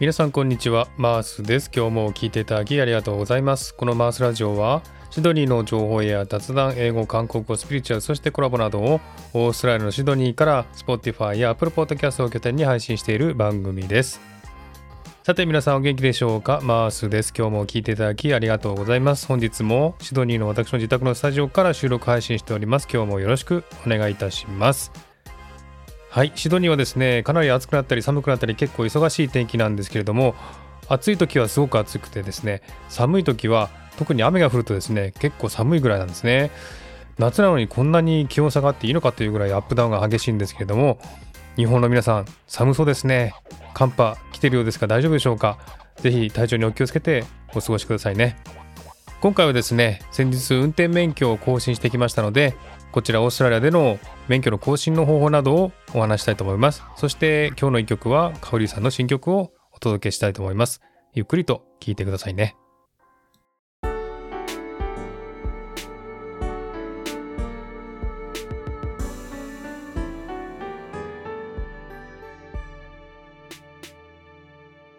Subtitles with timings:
[0.00, 0.86] 皆さんこんにちは。
[0.96, 1.72] マースです。
[1.74, 3.74] 今日も聞いていただきありがとうございます。
[3.74, 4.80] このマースラジオは
[5.10, 9.00] シドニーの情報や雑談英語韓国語スピリチュアルそしてコラボなどを
[9.34, 14.20] オーストラリアのシドニーから Spotify や Apple Podcast を拠点に配信している番組です。
[15.24, 16.60] さて皆さんお元気でしょうか？
[16.62, 17.34] マースです。
[17.36, 19.26] 今日も聞いていただきありがとうございます。
[19.26, 22.86] 本日もシドニーの私の自宅のスタジオから収録配信しております。
[22.88, 24.92] 今日もよろしくお願いいたします。
[26.10, 30.34] はいシドニーはですねかなり暑くなったり寒くなったり結構忙しい天気なんですけれども
[30.88, 36.50] 暑い時はすごく暑くてですね寒い時は特に雨が降るとですね結構寒いぐらいなんですね。
[37.18, 41.00] 夏なのにこんなに気温下がっていいのかというぐらいアップダウンが激しいんですけれども
[41.56, 43.34] 日本の皆さん寒そうですね。
[43.74, 45.58] 寒波来てるようですが大丈夫でしょうか？
[45.96, 48.36] ぜひ体調にお気をつけてお過ごしくださいね。
[49.20, 52.54] 今回はですね先日運転免許を更新してきましたので
[52.90, 56.82] こちらオーストラリアでの免許の更新の方法などをお話したいと思います。
[56.96, 60.80] そして今日の一曲はかおりさんの新曲をお届けしたいと思います。
[61.14, 62.56] ゆっくりと聴いてくださいね。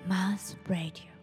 [0.07, 1.18] Mars Radio.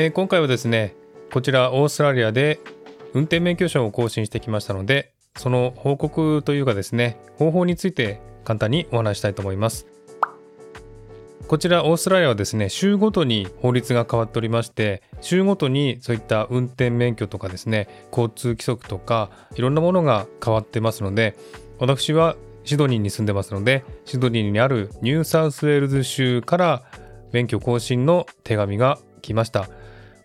[0.00, 0.94] えー今回はですね
[1.30, 2.58] こちらオーストラリアで
[3.12, 9.86] 運転免許証を更新してきましたのでその報告というかですね方法について簡単にお話したいと思います。
[11.48, 21.36] こちらオーストラリアはですね州ごとに法律が変わっておりまして州ごとにそういった運転免許とかですね交通規則とかいろんなものが変わってますので
[21.78, 26.82] 私はシドニーに住んでますのでシドニーにあるニューサウスウェールズ州から
[27.32, 29.68] 免許更新の手紙が来ました。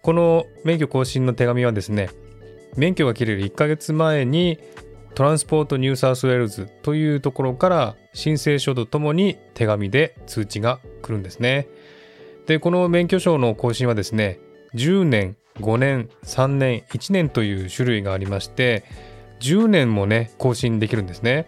[0.06, 2.12] この免許更新の手紙はですね
[2.78, 4.60] 免許が切れる1ヶ月前に
[5.16, 11.68] トランスポートニューサウスウェールズというところから申請書とともに手紙で通知が来るんですね。
[12.46, 14.40] で、この免許証の更新はですね、
[14.76, 18.84] 10年、5年、3年、1年という種類がありまして、
[19.40, 21.48] 10年もね、更新できるんですね。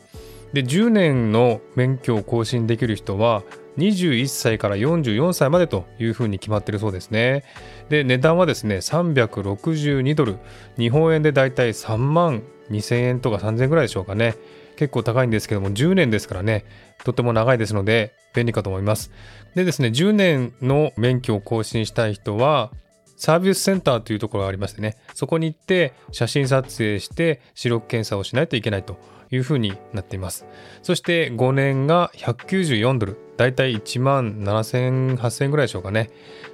[0.53, 3.43] で、10年の免許を更新できる人は、
[3.77, 7.43] 21歳から44歳までというふうに決まっているそうですね。
[7.89, 10.37] で、値段はですね、362ドル、
[10.77, 14.35] 日本円でだいたい3万2000円とか3000円ぐらいでしょうかね。
[14.77, 16.65] 結構高いんですけども、10年ですからね、
[17.03, 19.11] とても長いですので、便利かと思います。
[19.55, 22.71] でですね、10年の免許を更新したい人は、
[23.17, 28.97] サービスセンターというところがありましてね、そこに行って写真撮影して視力検査をしないといけないと
[29.31, 30.45] いうふうになっています。
[30.81, 36.09] そして5年が194ドル、だいたい1万7000、8000円ぐらいでしょうかね。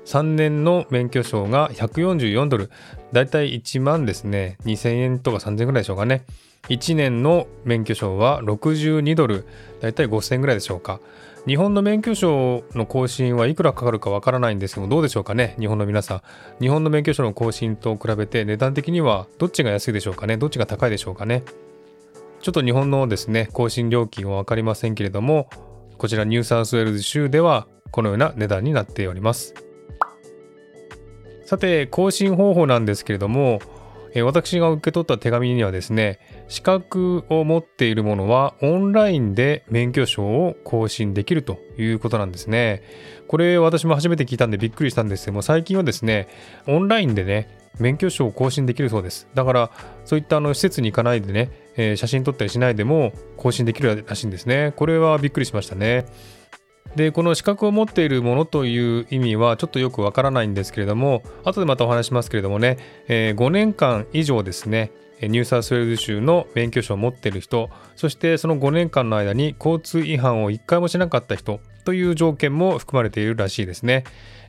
[0.06, 2.70] 3年の免許証が144ドル、
[3.12, 6.26] だいたい1万ですね、2000円とか3000円ぐらいでしょうかね。
[6.70, 9.46] 1年の免許証は62ドル、
[9.82, 11.00] だいたい5000円ぐらいでしょうか。
[11.46, 16.22] 日本の免許証の更新はいくらかかるかわからないんですけど、どうでしょうかね、日本の皆さん。
[16.62, 21.44] 日本の免許証の更新と比べて値段的にはどっちが安いでしょうかね、どっちが高いでしょうかね。
[22.44, 25.50] ちょっと日本のですね、更新料金は分かりませんけれども、
[25.98, 29.54] こちらニューサウスウェールズ州ではこのような値段になっております。
[31.46, 33.62] さて、更新方法なんですけれども、
[34.26, 42.84] 私が受け取った手紙にはですね、資格を持っているものはオンラインで免許証を更新できるということなんですね。
[43.30, 46.28] これ私も初めて聞いたんでびっくりしたんですけども、最近はですね、
[46.68, 49.30] オンラインでね、免許証を更新できるそうです。
[49.34, 49.72] だから、
[50.04, 54.74] そういったあの施設に行かないでね、えー写真撮ったりしないでも更新できるらしいんですね。
[54.76, 56.06] これはびっくりしましたね。
[56.96, 62.78] でこの資格を持っているものという意味はちょっとよくわからないんですけれども後でまたお話しますけれどもね、
[63.08, 64.92] えー5年間以上ですね。
[65.22, 67.70] ニューサウスウェルズ州の免許証を持っている人。
[67.96, 74.04] そしてその5年間の間に交通違反を1回もしなかった人という条件も含まれているらしいですね。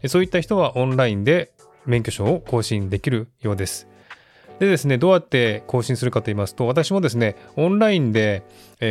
[0.07, 1.53] そういった人はオンラインで
[1.87, 3.94] 免許証を更新できるようです。
[4.61, 8.43] でですね、どうやって更新するかと言いますと、私もですね、オンラインで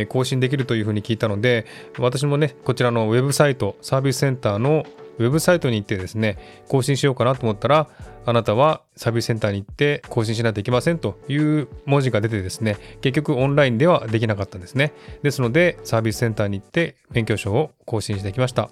[0.08, 1.66] 更新できるというふうに聞いたので、
[1.98, 4.84] 私もね、こちらのウェブサイト、サービスセンターの
[5.18, 6.38] ウェブサイトに行ってですね、
[6.68, 7.88] 更新しようかなと思ったら、
[8.26, 14.92] あなたはサービスセンターに行って更新しないといけませんという文字が出てですね、結局オンラインではできなかったんですね。
[15.22, 18.70] ですので、サービスセンターに行って免許証を更新してきました。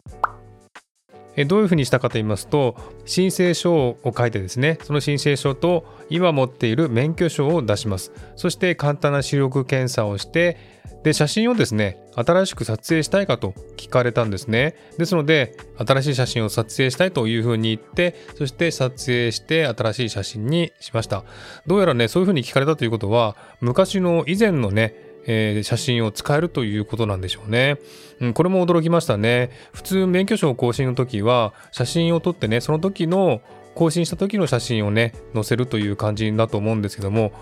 [1.46, 8.12] どういうふうにしたかと言いますと申請書を書いてですねその申請書と今持っている免許証を出します。
[8.37, 10.58] そして簡単な視力検査をして
[11.02, 14.76] で写真をですね新しく撮影したいかと聞かれたんですね。
[14.99, 21.25] ですので新しい写真を撮影したいというふうに言ってそして撮影して新しい写真にしました。
[21.67, 27.79] どうやらねそういうふうに聞かれたということは昔の以前のねえー、写真を使えるということなんでしょうね、
[28.21, 28.33] うん。
[28.35, 29.51] これも驚きましたね。
[29.73, 33.41] 普通免許証更新の時は写真を撮ってね、その時の
[33.75, 37.33] 更新した時の写真をね、載せるという感じだと思うんですけども、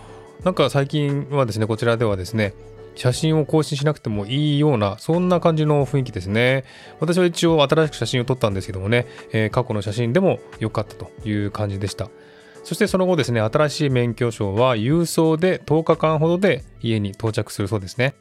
[0.45, 2.55] なんか最近はですね、こちらではですね、
[2.95, 6.65] 写真を更新しなくてもいいような、そんな感じの雰囲気ですね。
[6.99, 12.11] 私は一応新しく写真を撮ったんですけどもね、えー、過去の写真でも良かったという感じでした。
[12.63, 18.15] そしてその後ですね、新しい免許証は郵送で10日間ほどで家に到着するそうですね。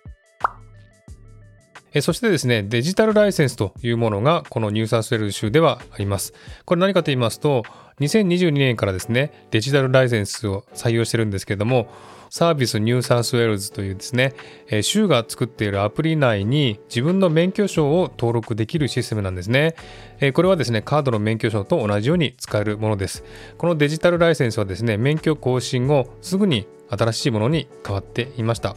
[2.01, 6.33] そしてですね、デジタルライセンスというものがこのニューサウスウェル州ではあります。
[6.65, 7.63] これ何かと言いますと、
[7.99, 11.89] 2022年からですね、デジタルライセンスを採用してるんですけれども、
[12.29, 14.33] サービスニューサウスウェールズというですね、
[14.69, 19.75] え州が作っているアプリ内に自分の免許証を登録できるシステムなんですね。
[20.19, 23.23] えこれはですね、カードの免許証と同じように使えるものです。
[23.57, 28.75] このデジタルライセンスはですね、免許更新後すぐに新しいものに変わっていました。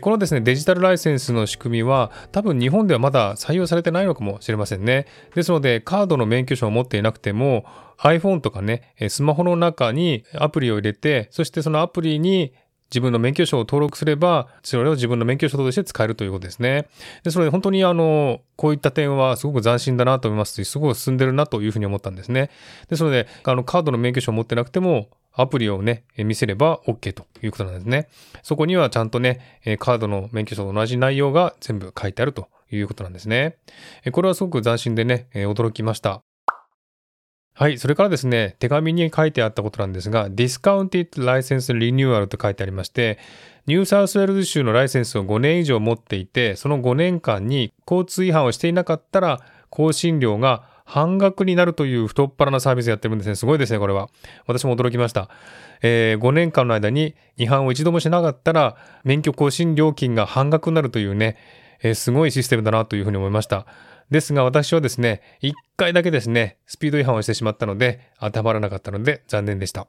[0.00, 5.06] このですね、デジタルライセンスの仕組みは多分日本ではまだ採用されてないのかもしれませんね。
[5.34, 7.64] ですので、カードの免許証を持っていなくても
[7.98, 12.52] iPhone とかね、スマホの中にアプリを入れて、そしてそのアプリに
[12.90, 16.88] 自分の免許証を登録すれば、それを自分の免許証として使えるということですね。
[17.22, 22.50] ですので、本当にあの、こういった点はすごく斬新だなと思いますし、すごく進んでるなというふうに思ったんですね。
[22.88, 28.08] ですので、あの、カードの免許証を持ってなくても、アプリをね、見せれば OK ということなんですね。
[28.42, 33.56] そこにはちゃんとね、カードの免許証と同じ内容が全部書いてあるということなんですね。
[34.12, 36.22] これはすごく斬新でね、驚きました。
[37.60, 37.76] はい。
[37.76, 43.18] それからですね、手紙に書いてあったことなんですが、Discounted License Renewal と書いてありまして、
[43.66, 53.36] ニューサウスウェルズ州のライセンスを5年以上持っていて、その5年間に交通違反をしていなかったら、更新料が半額になるという太っ腹なサービスやってるんですね。
[53.36, 54.08] すごいですね、これは。
[54.46, 55.28] 私も驚きました。
[55.82, 61.36] えー、5年間の間に違反を一度もしなかったら、免許更新料金が半額になるというね、
[61.82, 63.66] えー、すごいシステムだなというふうに思いました。
[64.10, 69.86] ですが私はですね、一回だけですね、スピード違反をしてしまったので、当てはまらなかったので残念でした。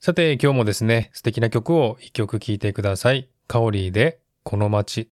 [0.00, 3.28] さて、今日もですね、素敵な曲を一曲聴いてください。
[3.46, 5.08] カオリーで、この街。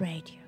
[0.00, 0.38] Radio.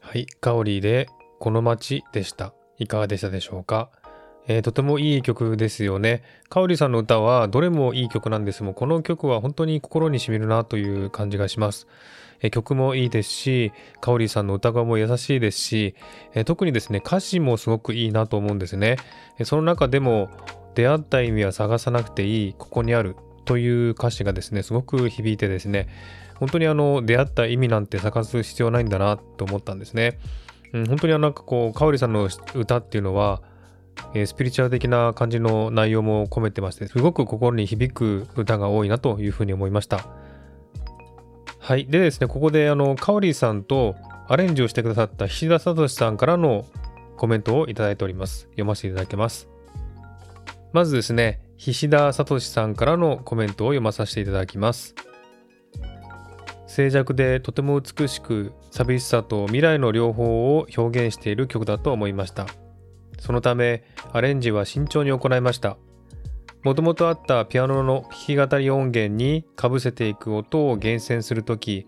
[0.00, 1.08] はい、カオリーで
[1.40, 2.54] この街でした。
[2.78, 3.90] いかがでしたでしょうか、
[4.46, 6.22] えーとてもいい曲ですよね。
[6.48, 11.88] カオリさんの歌はどれもいい曲なんですもこの曲は本当に心に染みるなという感じがします。
[12.40, 15.94] え曲もいいですし、カオリーさんの歌声も優しいですし、
[16.34, 18.96] え特にですね、歌詞もすごくいいなと思うんですね。
[19.38, 20.28] えその中でも、
[20.74, 25.88] 出会った意味は探さなくていい、ここにあるという歌詞がですね、すごく響いてですね、
[26.36, 30.18] 本当にあの出会った意味なんて探す必要ないんだなと思ったんですね。
[30.72, 33.42] うん、本当にあのなんかこう、かおりさんの歌っていうのは、
[34.14, 40.06] えースピリチュアル的な感じの内容も込めてまして、すごく心に響く歌が多いなというふうに思いました。
[41.58, 41.86] はい。
[41.86, 43.94] でですね、ここであの、かおりさんと
[44.28, 46.64] アレンジをしてくださった菱田聡さんからの
[47.16, 48.46] コメントをいただいております。
[48.46, 49.48] 読ませていただきます。
[50.72, 54.96] まずですね、菱田聡さんからのコメントを読まさせていただきます。
[56.66, 62.46] 静寂でとても美しく寂しさと未来の両方を表現している曲だと思いました
[63.18, 65.76] そのためアレンジは慎重に行いました
[66.62, 71.86] もともとあったピアノの弾き語り音源にかぶせていく音を厳選するとき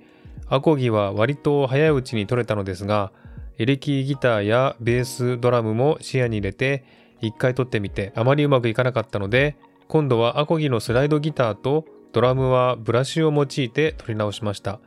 [0.48, 3.10] アコギは割と早いうちに取れたのですが
[3.56, 6.84] エレキギターやベースドラムも視野に入れて
[7.20, 9.56] 一回取ってみてあまりうまくいかなかったので
[9.88, 14.78] 今度はアコギのスライドギターとドラムはブラシを用いて取り直しました。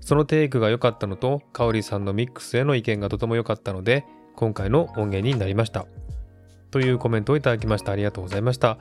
[0.00, 4.04] そのテイクが良かったのと、カオリさんのミックスへの意見がとても良かったので、
[4.36, 5.86] 今回の音源になりました。
[6.70, 7.90] というコメントをいただきました。
[7.92, 8.78] ありがとうございました。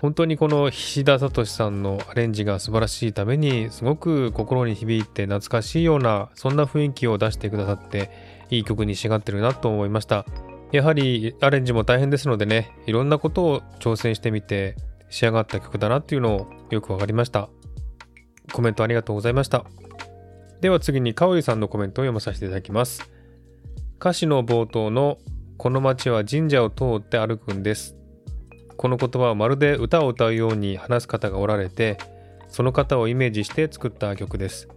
[0.00, 8.10] 本当にこの菱田聡さんのアレンジが素晴らしいために、すごく心に響いて懐かしいような、そんな雰囲気を出してくださって、
[8.50, 10.26] いい曲に仕上がってるなと思いました。
[10.74, 14.74] やはりアレンジも大変ですのでね、いろんなことを挑戦してみて、
[15.08, 17.48] 仕上がった曲だなっていうのをよくわかりました。
[18.52, 19.64] コメントありがとうございました。
[20.60, 23.08] では次にかおりさんのコメントを読まさせていただきます。
[24.00, 25.18] 歌詞の冒頭の
[25.58, 27.94] この街は神社を通って歩くんです。
[28.76, 31.98] この言葉はまるで歌を歌うように話す方がおられて、
[32.48, 34.68] その方をイメージして作った曲です。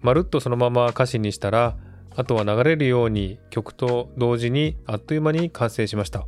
[0.00, 1.76] まるっとそのまま歌詞にしたら、
[2.14, 6.26] あとは流れるように曲と同時にあっという間に完成しました。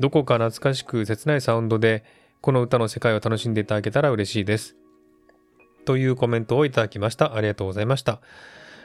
[0.00, 2.04] どこか懐かしく切ないサウンドで、
[2.42, 4.76] この歌の世界を楽しんでいただけたら嬉しいです。
[5.86, 7.34] というコメントをいただきました。
[7.34, 8.20] ありがとうございました。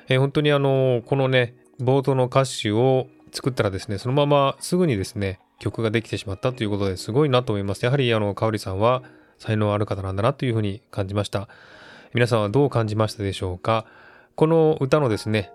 [0.08, 7.84] えー本当にあの、このね、冒頭の歌詞を作ったらですね、そのまますぐにですね、曲ができてしまったということですごいなと思います。
[7.84, 9.04] やはりあの、かおりさんは
[9.38, 11.50] 才能ある方なんだなというふうに感じました。
[12.14, 13.86] 皆さんはどう感じましたでしょうか？
[14.36, 15.52] この歌のですね、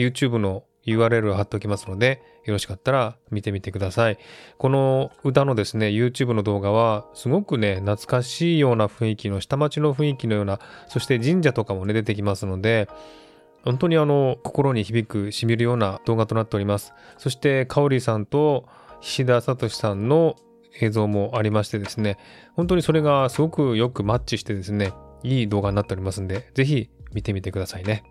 [0.00, 4.18] YouTube の URL を貼っておきますので、よろしかったら見てみてください。
[4.58, 12.88] この歌のですね、YouTube の動画は、すごくね、懐かしいような雰囲気の、下町の雰囲気のような、そして神社とかもね、出てきますので、
[13.62, 16.94] 本当にあの、心に響く、しみるような動画となっております。
[17.18, 18.66] そして、かおりさんと
[19.00, 20.36] 菱田聡さんの
[20.80, 22.16] 映像もありましてですね、
[22.54, 24.92] 本当にそれがすごくよくマッチしてですね、
[25.22, 28.04] いい動画になっておりますんで、ぜひ見てみてくださいね。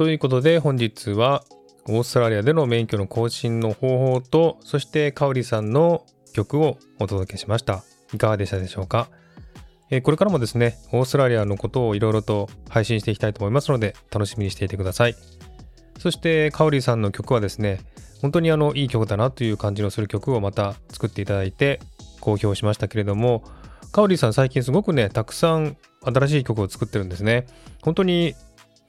[0.00, 1.44] ということで本日は
[1.86, 7.84] オーストラリアでの免許の更新の方法とそしてかおりさんの曲をお届けしました。
[8.14, 9.10] いかがでしたでしょうか、
[9.90, 15.14] えこれからもですねオーストラリアのことをいろいろと配信していきたいと思いますので楽しみにしていてください。
[15.98, 17.80] そしてかおりさんの曲はですね
[18.22, 21.78] 本当にあのいい曲だなという感じのする曲をまた作っていただいて
[22.22, 23.44] 公表しましたけれども
[23.92, 27.46] かおりさん最近すごくねたくさん新しい曲を作ってるんですね。
[27.82, 28.34] 本当に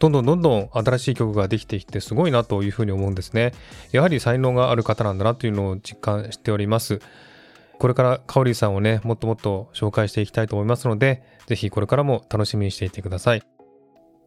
[0.01, 3.53] どんどんどんどん新しい曲ができてきてすごいなというふうに思うんですね。
[3.91, 6.99] やはり才能がある方なんだなというのを実感しております。
[7.77, 13.43] これからかおりさんをね、もっともっと紹介していきたいと思いますので、ぜひこれからも楽しみにしていてください。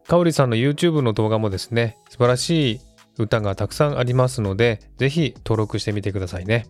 [0.07, 2.81] かおりさんの YouTube の動画もですね、素晴らしい
[3.19, 6.67] 歌がたくさんありますので、ぜひ登録してみてくださいね。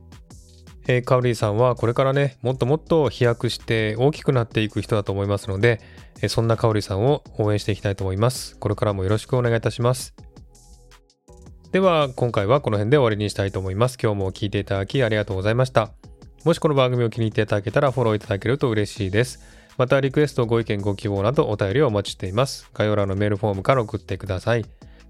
[0.86, 5.80] えー、かおりさんはこれからね、もっともっと飛躍して大きくなっていく人だと思いますので、
[6.20, 8.56] えーそんなかおりさんを応援していきたいと思います。
[8.58, 10.14] これからもよろしくお願いいたします。
[11.72, 13.98] では、今回はこの辺で終わりにしたいと思います。
[14.00, 15.90] 今日も聞いていただきありがとうございました。
[16.44, 19.40] もしこの番組を気に入っていただけたらフォローいただけると嬉しいです。
[19.76, 22.70] またリクエスト、ご意見、ご希望などお便りをお待ちしています。
[22.74, 24.64] 概要欄のメールフォームから送ってください。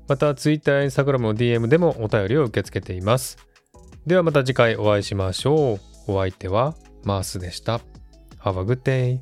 [0.09, 3.37] また Twitter や Instagram の DM でもお便りを受け付けています。
[4.07, 5.81] ではまた次回お会いしましょう。
[6.07, 7.81] お相手はマースでした。
[8.39, 9.19] Have a good day.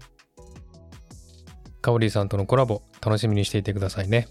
[1.81, 4.27] カオリーさんとのコラボ楽しみにしていてくださいね。